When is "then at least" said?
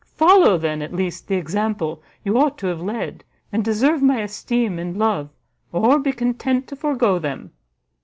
0.57-1.27